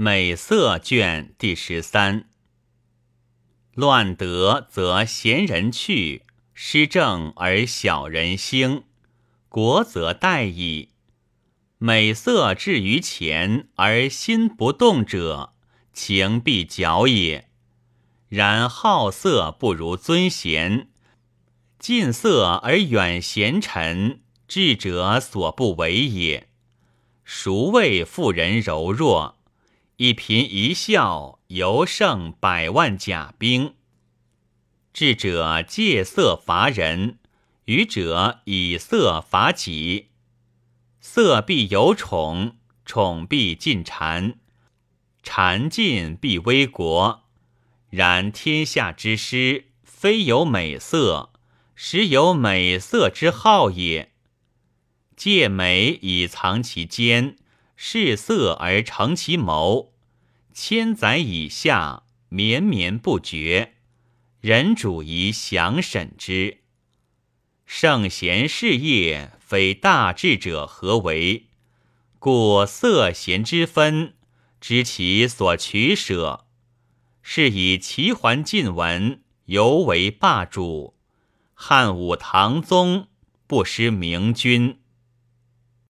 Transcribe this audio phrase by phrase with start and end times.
[0.00, 2.28] 美色卷第十三。
[3.74, 6.22] 乱德则贤人去，
[6.54, 8.84] 失政而小人兴，
[9.48, 10.90] 国则殆矣。
[11.78, 15.54] 美色至于前而心不动者，
[15.92, 17.48] 情必矫也。
[18.28, 20.90] 然好色不如尊贤，
[21.80, 26.48] 近色而远贤臣，智者所不为也。
[27.24, 29.34] 孰谓妇人柔弱？
[30.00, 33.74] 一颦一笑，犹胜百万甲兵。
[34.92, 37.18] 智者戒色伐人，
[37.64, 40.10] 愚者以色伐己。
[41.00, 44.36] 色必有宠，宠必尽谗，
[45.24, 47.24] 谗尽必危国。
[47.90, 51.32] 然天下之师，非有美色，
[51.74, 54.12] 实有美色之好也。
[55.16, 57.34] 借美以藏其奸，
[57.80, 59.92] 视色而成其谋，
[60.52, 63.74] 千载以下，绵绵不绝。
[64.40, 66.58] 人主宜详审之。
[67.64, 71.46] 圣贤事业，非大智者何为？
[72.18, 74.14] 故色贤之分，
[74.60, 76.46] 知其所取舍。
[77.22, 80.96] 是以齐桓晋文犹为霸主，
[81.54, 83.06] 汉武唐宗
[83.46, 84.80] 不失明君。